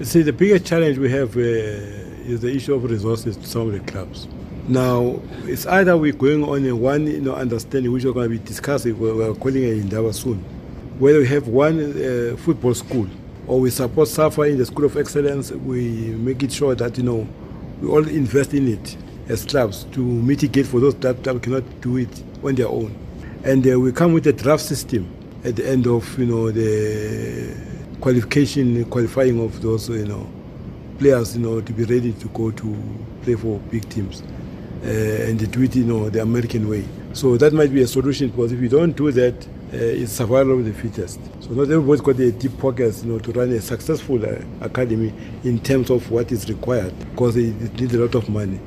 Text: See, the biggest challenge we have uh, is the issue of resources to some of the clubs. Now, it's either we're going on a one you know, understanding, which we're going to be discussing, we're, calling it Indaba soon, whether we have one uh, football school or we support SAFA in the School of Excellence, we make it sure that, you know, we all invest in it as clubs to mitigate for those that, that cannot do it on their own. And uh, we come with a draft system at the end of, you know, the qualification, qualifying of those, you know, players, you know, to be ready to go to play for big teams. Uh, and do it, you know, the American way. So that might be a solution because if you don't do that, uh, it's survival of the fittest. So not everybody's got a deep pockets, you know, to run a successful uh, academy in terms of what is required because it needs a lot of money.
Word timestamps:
See, 0.00 0.22
the 0.22 0.32
biggest 0.32 0.64
challenge 0.64 0.96
we 0.96 1.10
have 1.10 1.36
uh, 1.36 1.40
is 1.40 2.38
the 2.40 2.54
issue 2.54 2.72
of 2.72 2.84
resources 2.84 3.36
to 3.36 3.44
some 3.44 3.62
of 3.62 3.72
the 3.72 3.80
clubs. 3.80 4.28
Now, 4.68 5.20
it's 5.42 5.66
either 5.66 5.96
we're 5.96 6.12
going 6.12 6.44
on 6.44 6.64
a 6.66 6.76
one 6.76 7.08
you 7.08 7.20
know, 7.20 7.34
understanding, 7.34 7.90
which 7.90 8.04
we're 8.04 8.12
going 8.12 8.30
to 8.30 8.38
be 8.38 8.44
discussing, 8.46 8.96
we're, 8.96 9.34
calling 9.34 9.64
it 9.64 9.78
Indaba 9.78 10.12
soon, 10.12 10.38
whether 11.00 11.18
we 11.18 11.26
have 11.26 11.48
one 11.48 11.80
uh, 11.80 12.36
football 12.36 12.74
school 12.74 13.08
or 13.48 13.58
we 13.58 13.70
support 13.70 14.06
SAFA 14.06 14.42
in 14.42 14.58
the 14.58 14.66
School 14.66 14.84
of 14.84 14.96
Excellence, 14.96 15.50
we 15.50 16.10
make 16.10 16.44
it 16.44 16.52
sure 16.52 16.76
that, 16.76 16.96
you 16.96 17.02
know, 17.02 17.26
we 17.80 17.88
all 17.88 18.06
invest 18.06 18.54
in 18.54 18.68
it 18.68 18.96
as 19.28 19.44
clubs 19.44 19.82
to 19.92 20.00
mitigate 20.00 20.66
for 20.66 20.78
those 20.78 20.94
that, 20.96 21.24
that 21.24 21.42
cannot 21.42 21.64
do 21.80 21.96
it 21.96 22.22
on 22.44 22.54
their 22.54 22.68
own. 22.68 22.96
And 23.42 23.66
uh, 23.68 23.80
we 23.80 23.90
come 23.90 24.12
with 24.12 24.28
a 24.28 24.32
draft 24.32 24.62
system 24.62 25.12
at 25.44 25.56
the 25.56 25.68
end 25.68 25.88
of, 25.88 26.16
you 26.20 26.26
know, 26.26 26.52
the 26.52 27.47
qualification, 28.08 28.86
qualifying 28.86 29.38
of 29.38 29.60
those, 29.60 29.90
you 29.90 30.06
know, 30.06 30.26
players, 30.98 31.36
you 31.36 31.42
know, 31.42 31.60
to 31.60 31.72
be 31.74 31.84
ready 31.84 32.10
to 32.14 32.26
go 32.28 32.50
to 32.50 32.74
play 33.22 33.34
for 33.34 33.58
big 33.70 33.86
teams. 33.90 34.22
Uh, 34.82 35.26
and 35.28 35.52
do 35.52 35.62
it, 35.62 35.76
you 35.76 35.84
know, 35.84 36.08
the 36.08 36.22
American 36.22 36.70
way. 36.70 36.82
So 37.12 37.36
that 37.36 37.52
might 37.52 37.70
be 37.70 37.82
a 37.82 37.86
solution 37.86 38.30
because 38.30 38.52
if 38.52 38.60
you 38.60 38.68
don't 38.70 38.92
do 38.96 39.12
that, 39.12 39.34
uh, 39.74 39.76
it's 39.76 40.12
survival 40.12 40.58
of 40.58 40.64
the 40.64 40.72
fittest. 40.72 41.20
So 41.40 41.50
not 41.50 41.64
everybody's 41.64 42.00
got 42.00 42.18
a 42.18 42.32
deep 42.32 42.56
pockets, 42.58 43.02
you 43.04 43.12
know, 43.12 43.18
to 43.18 43.32
run 43.32 43.50
a 43.50 43.60
successful 43.60 44.24
uh, 44.24 44.38
academy 44.62 45.12
in 45.44 45.58
terms 45.58 45.90
of 45.90 46.10
what 46.10 46.32
is 46.32 46.48
required 46.48 46.98
because 47.10 47.36
it 47.36 47.78
needs 47.78 47.94
a 47.94 47.98
lot 47.98 48.14
of 48.14 48.30
money. 48.30 48.58